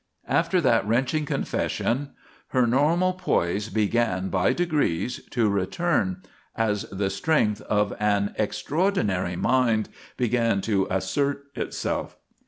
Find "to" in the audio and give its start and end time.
5.29-5.47, 10.61-10.87